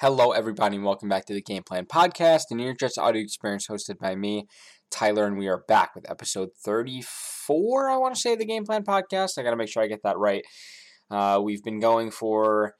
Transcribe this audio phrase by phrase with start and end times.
[0.00, 3.66] Hello, everybody, and welcome back to the Game Plan Podcast, the York Jets audio experience
[3.68, 4.46] hosted by me,
[4.90, 8.82] Tyler, and we are back with episode 34, I want to say, the Game Plan
[8.82, 9.36] Podcast.
[9.36, 10.42] I got to make sure I get that right.
[11.10, 12.76] Uh, we've been going for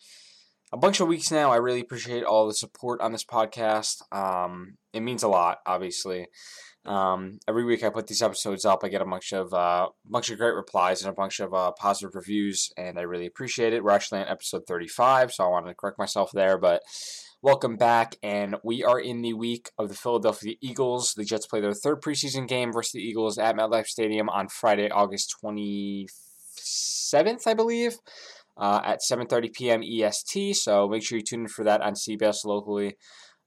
[0.72, 1.52] a bunch of weeks now.
[1.52, 3.96] I really appreciate all the support on this podcast.
[4.10, 6.26] Um, it means a lot, obviously.
[6.86, 10.30] Um, every week I put these episodes up, I get a bunch of uh, bunch
[10.30, 13.84] of great replies and a bunch of uh, positive reviews, and I really appreciate it.
[13.84, 16.82] We're actually on episode 35, so I wanted to correct myself there, but
[17.42, 21.12] welcome back, and we are in the week of the Philadelphia Eagles.
[21.14, 24.90] The Jets play their third preseason game versus the Eagles at MetLife Stadium on Friday,
[24.90, 27.96] August 27th, I believe.
[28.56, 29.82] Uh, at 7:30 p.m.
[29.82, 30.54] EST.
[30.54, 32.98] So make sure you tune in for that on CBS locally.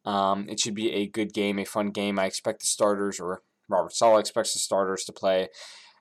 [0.05, 2.20] Um, it should be a good game, a fun game.
[2.20, 5.49] I expect the starters, or Robert Saleh expects the starters to play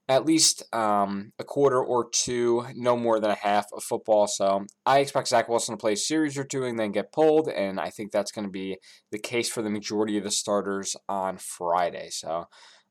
[0.08, 4.26] at least um, a quarter or two, no more than a half of football.
[4.26, 7.48] So I expect Zach Wilson to play a series or two and then get pulled,
[7.48, 8.78] and I think that's going to be
[9.10, 12.08] the case for the majority of the starters on Friday.
[12.10, 12.46] So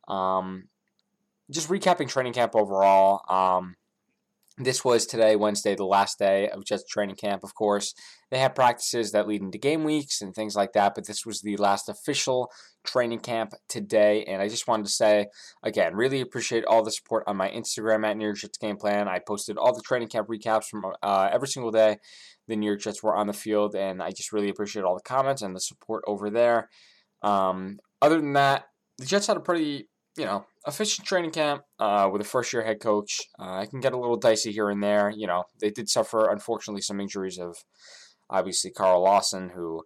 [0.07, 0.69] um,
[1.51, 3.21] just recapping training camp overall.
[3.29, 3.75] Um,
[4.65, 7.93] this was today, Wednesday, the last day of Jets training camp, of course.
[8.29, 11.41] They have practices that lead into game weeks and things like that, but this was
[11.41, 12.51] the last official
[12.83, 14.23] training camp today.
[14.23, 15.27] And I just wanted to say,
[15.63, 19.07] again, really appreciate all the support on my Instagram at New York Jets Game Plan.
[19.07, 21.97] I posted all the training camp recaps from uh, every single day
[22.47, 25.01] the New York Jets were on the field, and I just really appreciate all the
[25.01, 26.69] comments and the support over there.
[27.21, 28.65] Um, other than that,
[28.97, 32.63] the Jets had a pretty you know, efficient training camp uh, with a first year
[32.63, 33.21] head coach.
[33.39, 35.09] Uh, I can get a little dicey here and there.
[35.09, 37.57] You know, they did suffer, unfortunately, some injuries of
[38.29, 39.83] obviously Carl Lawson, who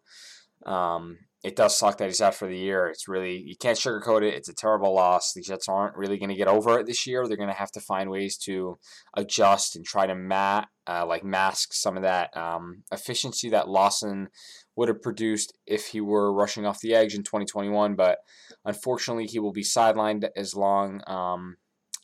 [0.66, 2.88] um, it does suck that he's out for the year.
[2.88, 4.34] It's really, you can't sugarcoat it.
[4.34, 5.32] It's a terrible loss.
[5.32, 7.28] The Jets aren't really going to get over it this year.
[7.28, 8.80] They're going to have to find ways to
[9.16, 14.30] adjust and try to mat, uh, like mask some of that um, efficiency that Lawson
[14.76, 17.96] would have produced if he were rushing off the edge in 2021.
[17.96, 18.20] But
[18.64, 21.58] unfortunately, he will be sidelined as long um,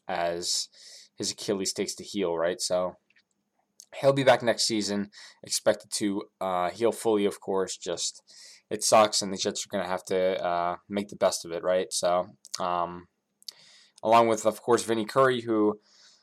[0.08, 0.70] as
[1.16, 2.62] his Achilles takes to heal, right?
[2.62, 2.96] So
[4.00, 5.10] he'll be back next season,
[5.44, 7.78] expected to uh, heal fully, of course.
[7.78, 8.24] Just
[8.70, 11.52] it sucks, and the Jets are going to have to uh, make the best of
[11.52, 11.92] it, right?
[11.92, 13.08] So, um,
[14.02, 15.80] along with, of course, Vinny Curry, who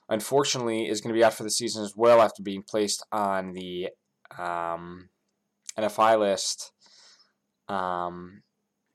[0.09, 3.53] unfortunately is going to be out for the season as well after being placed on
[3.53, 3.91] the
[4.39, 5.11] um,
[5.77, 6.73] NFI list
[7.69, 8.43] um,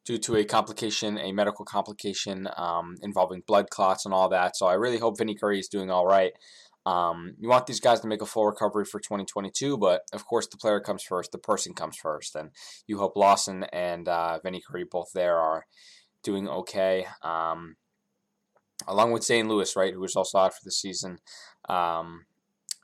[0.06, 4.56] due to a complication, a medical complication um, involving blood clots and all that.
[4.56, 6.34] So I really hope Vinny Curry is doing all right.
[6.86, 10.48] Um, you want these guys to make a full recovery for 2022, but of course
[10.48, 12.50] the player comes first, the person comes first, and
[12.88, 15.66] you hope Lawson and uh, Vinny Curry both there are
[16.24, 17.06] doing okay.
[17.22, 17.78] Um,
[18.88, 21.20] along with Zane Lewis, right, who was also out for the season.
[21.70, 22.26] Um,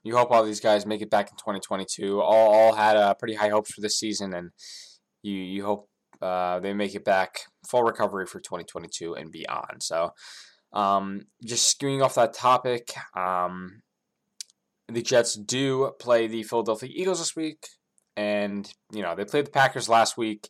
[0.04, 2.22] you hope all these guys make it back in 2022.
[2.22, 4.52] All, all had uh, pretty high hopes for this season, and
[5.22, 5.90] you you hope
[6.22, 9.82] uh, they make it back full recovery for 2022 and beyond.
[9.82, 10.12] So,
[10.74, 13.82] um, just skewing off that topic, um,
[14.88, 17.68] the Jets do play the Philadelphia Eagles this week,
[18.16, 20.50] and you know they played the Packers last week.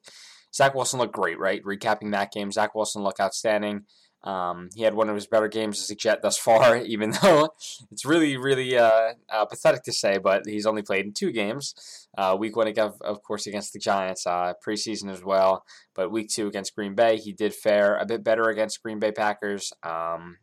[0.54, 1.64] Zach Wilson looked great, right?
[1.64, 3.86] Recapping that game, Zach Wilson looked outstanding.
[4.24, 7.50] Um, he had one of his better games as a Jet thus far, even though
[7.92, 12.08] it's really, really uh, uh, pathetic to say, but he's only played in two games.
[12.18, 15.64] Uh, week one, of, of course, against the Giants, uh, preseason as well,
[15.96, 19.12] but week two against Green Bay, he did fare a bit better against Green Bay
[19.12, 20.38] Packers, um,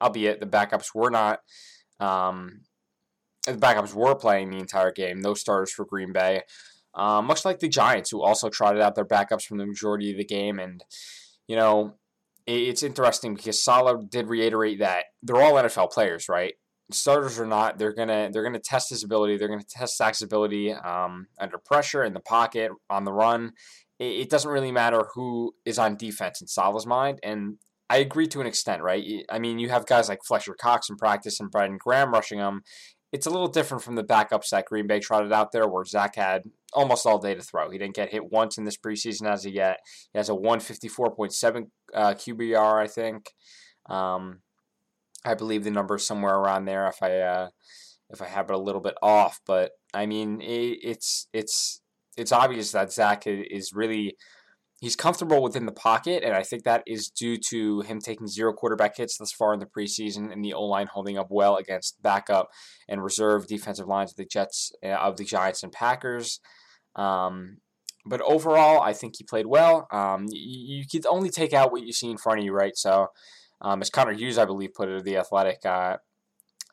[0.00, 1.40] albeit the backups were not.
[1.98, 2.62] Um,
[3.46, 6.42] the backups were playing the entire game, no starters for Green Bay.
[6.94, 10.18] Uh, much like the Giants, who also trotted out their backups from the majority of
[10.18, 10.84] the game, and
[11.46, 11.94] you know
[12.46, 16.54] it's interesting because Saleh did reiterate that they're all NFL players, right?
[16.92, 19.36] Starters or not, they're gonna they're gonna test his ability.
[19.36, 23.52] They're gonna test Zach's ability um, under pressure in the pocket on the run.
[23.98, 27.58] It, it, doesn't really matter who is on defense in Saleh's mind, and
[27.90, 29.04] I agree to an extent, right?
[29.30, 32.62] I mean, you have guys like Fletcher Cox in practice and Brandon Graham rushing them,
[33.12, 36.16] it's a little different from the backups that Green Bay trotted out there, where Zach
[36.16, 37.70] had almost all day to throw.
[37.70, 39.78] He didn't get hit once in this preseason as of yet.
[40.12, 43.30] He has a 154.7 uh, QBR, I think.
[43.88, 44.40] Um,
[45.24, 46.86] I believe the number is somewhere around there.
[46.86, 47.48] If I uh,
[48.10, 51.82] if I have it a little bit off, but I mean it, it's it's
[52.16, 54.16] it's obvious that Zach is really
[54.80, 58.52] he's comfortable within the pocket, and I think that is due to him taking zero
[58.52, 62.02] quarterback hits thus far in the preseason, and the O line holding up well against
[62.02, 62.48] backup
[62.88, 66.40] and reserve defensive lines of the Jets, uh, of the Giants and Packers.
[66.96, 67.58] Um,
[68.06, 69.86] but overall, I think he played well.
[69.92, 72.76] Um, you, you could only take out what you see in front of you, right?
[72.76, 73.08] So,
[73.60, 75.98] um, as Connor Hughes, I believe, put it, the Athletic, uh,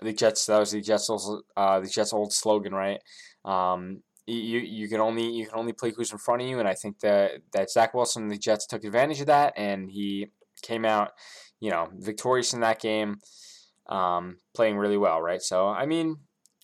[0.01, 0.45] the Jets.
[0.45, 1.09] That was the Jets'
[1.57, 3.01] uh, the Jets' old slogan, right?
[3.43, 6.67] Um, you you can only you can only play who's in front of you, and
[6.67, 10.27] I think that that Zach Wilson and the Jets took advantage of that, and he
[10.61, 11.11] came out,
[11.59, 13.17] you know, victorious in that game,
[13.87, 15.41] um, playing really well, right?
[15.41, 16.17] So I mean,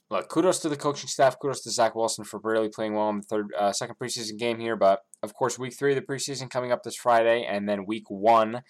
[0.09, 3.17] look, kudos to the coaching staff, kudos to Zach Wilson for really playing well in
[3.17, 6.49] the third uh, second preseason game here, but of course, week three of the preseason
[6.49, 8.61] coming up this Friday, and then week one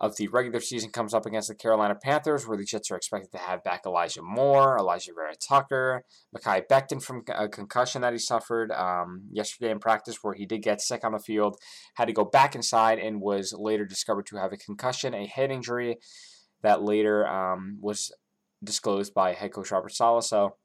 [0.00, 3.32] of the regular season comes up against the Carolina Panthers, where the Jets are expected
[3.32, 6.04] to have back Elijah Moore, Elijah Vera-Tucker,
[6.36, 10.62] Mekhi Becton from a concussion that he suffered um, yesterday in practice, where he did
[10.62, 11.56] get sick on the field,
[11.94, 15.50] had to go back inside, and was later discovered to have a concussion, a head
[15.50, 15.96] injury
[16.62, 18.12] that later um, was
[18.62, 20.24] disclosed by head coach Robert Saleh.
[20.24, 20.56] So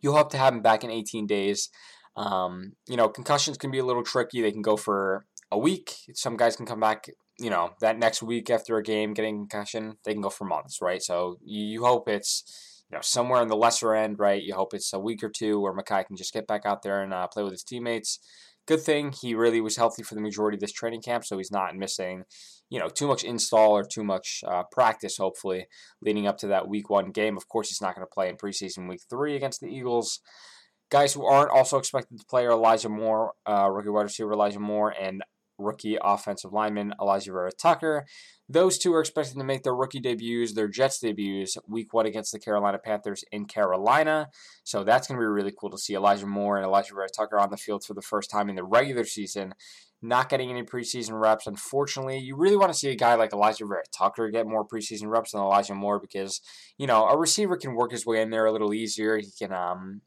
[0.00, 1.68] you'll hope to have him back in 18 days.
[2.16, 4.42] Um, you know, concussions can be a little tricky.
[4.42, 5.94] They can go for a week.
[6.14, 7.08] Some guys can come back
[7.40, 10.80] you know, that next week after a game getting concussion, they can go for months,
[10.82, 11.02] right?
[11.02, 14.42] So you, you hope it's, you know, somewhere in the lesser end, right?
[14.42, 17.02] You hope it's a week or two where Mekhi can just get back out there
[17.02, 18.18] and uh, play with his teammates.
[18.66, 21.50] Good thing he really was healthy for the majority of this training camp, so he's
[21.50, 22.24] not missing,
[22.68, 25.16] you know, too much install or too much uh, practice.
[25.16, 25.66] Hopefully,
[26.02, 27.36] leading up to that Week One game.
[27.36, 30.20] Of course, he's not going to play in preseason Week Three against the Eagles.
[30.90, 34.60] Guys who aren't also expected to play are Elijah Moore, uh, rookie wide receiver Elijah
[34.60, 35.22] Moore, and
[35.60, 38.06] rookie offensive lineman Elijah Vera-Tucker.
[38.48, 42.32] Those two are expected to make their rookie debuts, their Jets debuts, week one against
[42.32, 44.28] the Carolina Panthers in Carolina.
[44.64, 47.50] So that's going to be really cool to see Elijah Moore and Elijah Vera-Tucker on
[47.50, 49.54] the field for the first time in the regular season.
[50.02, 52.18] Not getting any preseason reps, unfortunately.
[52.18, 55.42] You really want to see a guy like Elijah Vera-Tucker get more preseason reps than
[55.42, 56.40] Elijah Moore because,
[56.78, 59.18] you know, a receiver can work his way in there a little easier.
[59.18, 60.00] He can, um,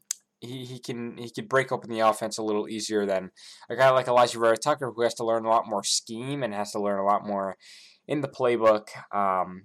[0.44, 3.30] he, he can he could break open the offense a little easier than
[3.68, 6.72] a guy like Elijah Vera-Tucker who has to learn a lot more scheme and has
[6.72, 7.56] to learn a lot more
[8.06, 8.88] in the playbook.
[9.14, 9.62] Um,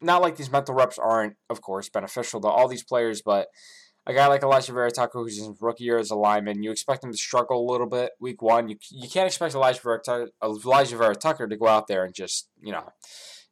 [0.00, 3.48] not like these mental reps aren't, of course, beneficial to all these players, but
[4.06, 7.10] a guy like Elijah Vera-Tucker, who's his rookie year as a lineman, you expect him
[7.10, 8.68] to struggle a little bit week one.
[8.68, 12.72] You, you can't expect Elijah Vera-Tucker, Alijah Vera-Tucker to go out there and just, you
[12.72, 12.90] know,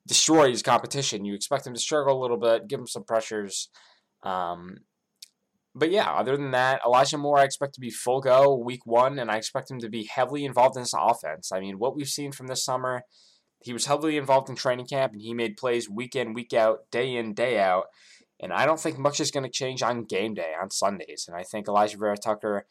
[0.06, 1.24] destroy his competition.
[1.24, 3.70] You expect him to struggle a little bit, give him some pressures.
[4.22, 4.78] Um,
[5.74, 9.18] but yeah, other than that, Elijah Moore, I expect to be full go week one,
[9.18, 11.50] and I expect him to be heavily involved in this offense.
[11.52, 13.02] I mean, what we've seen from this summer,
[13.62, 16.90] he was heavily involved in training camp, and he made plays week in, week out,
[16.90, 17.84] day in, day out.
[18.40, 21.26] And I don't think much is going to change on game day on Sundays.
[21.28, 22.66] And I think Elijah Vera-Tucker,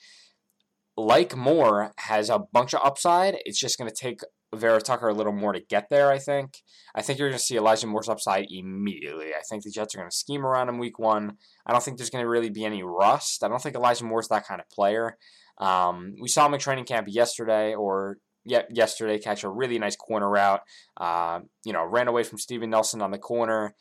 [0.98, 3.38] like Moore, has a bunch of upside.
[3.46, 4.20] It's just going to take
[4.54, 6.58] Vera-Tucker a little more to get there, I think.
[6.94, 9.34] I think you're going to see Elijah Moore's upside immediately.
[9.34, 11.38] I think the Jets are going to scheme around him week one.
[11.66, 13.44] I don't think there's going to really be any rust.
[13.44, 15.18] I don't think Elijah Moore's that kind of player.
[15.58, 19.96] Um, we saw him in training camp yesterday, or yeah, yesterday catch a really nice
[19.96, 20.62] corner route.
[20.98, 23.76] Uh, you know, ran away from Steven Nelson on the corner,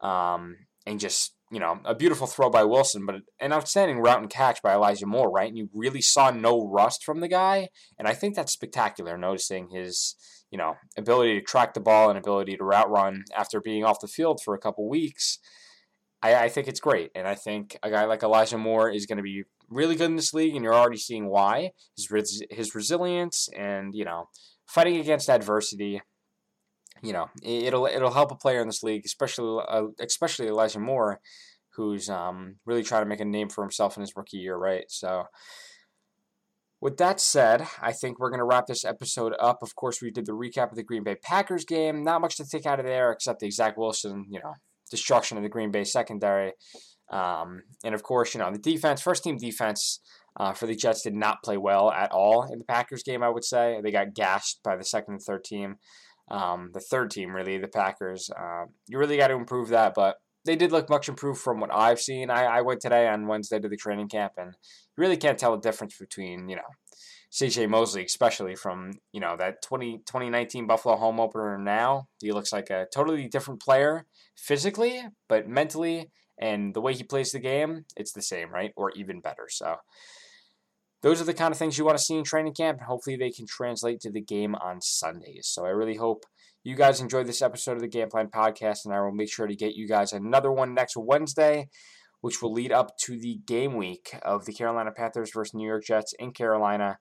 [0.00, 4.30] um, and just you know a beautiful throw by Wilson, but an outstanding route and
[4.30, 5.30] catch by Elijah Moore.
[5.30, 7.68] Right, and you really saw no rust from the guy,
[7.98, 9.18] and I think that's spectacular.
[9.18, 10.16] Noticing his
[10.50, 14.00] you know ability to track the ball and ability to route run after being off
[14.00, 15.38] the field for a couple weeks.
[16.22, 19.18] I, I think it's great, and I think a guy like Elijah Moore is going
[19.18, 22.74] to be really good in this league, and you're already seeing why his res- his
[22.74, 24.30] resilience and you know
[24.66, 26.00] fighting against adversity.
[27.02, 31.20] You know, it'll it'll help a player in this league, especially uh, especially Elijah Moore,
[31.74, 34.84] who's um, really trying to make a name for himself in his rookie year, right?
[34.88, 35.24] So.
[36.80, 39.62] With that said, I think we're going to wrap this episode up.
[39.62, 42.02] Of course, we did the recap of the Green Bay Packers game.
[42.02, 44.54] Not much to take out of there except the Zach Wilson, you know,
[44.90, 46.54] destruction of the Green Bay secondary.
[47.12, 50.00] Um, and of course, you know, the defense, first team defense
[50.40, 53.28] uh, for the Jets did not play well at all in the Packers game, I
[53.28, 53.80] would say.
[53.82, 55.76] They got gashed by the second and third team.
[56.30, 58.30] Um, the third team, really, the Packers.
[58.30, 61.72] Uh, you really got to improve that, but they did look much improved from what
[61.72, 62.30] I've seen.
[62.30, 64.54] I, I went today on Wednesday to the training camp, and
[64.96, 66.62] you really can't tell the difference between, you know,
[67.32, 72.08] CJ Mosley, especially from you know that 20, 2019 Buffalo home opener now.
[72.20, 74.04] He looks like a totally different player
[74.36, 78.72] physically, but mentally and the way he plays the game, it's the same, right?
[78.76, 79.46] Or even better.
[79.48, 79.76] So
[81.02, 82.78] those are the kind of things you want to see in training camp.
[82.78, 85.48] And hopefully they can translate to the game on Sundays.
[85.48, 86.24] So I really hope
[86.64, 89.48] you guys enjoyed this episode of the Game Plan Podcast, and I will make sure
[89.48, 91.68] to get you guys another one next Wednesday,
[92.20, 95.84] which will lead up to the game week of the Carolina Panthers versus New York
[95.84, 96.98] Jets in Carolina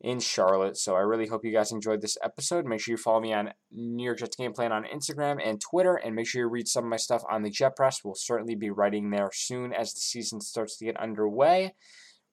[0.00, 0.76] in Charlotte.
[0.76, 2.64] So I really hope you guys enjoyed this episode.
[2.64, 5.96] Make sure you follow me on New York Jets Game Plan on Instagram and Twitter,
[5.96, 7.98] and make sure you read some of my stuff on the Jet Press.
[8.04, 11.74] We'll certainly be writing there soon as the season starts to get underway.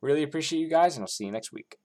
[0.01, 1.77] Really appreciate you guys, and I'll see you next week.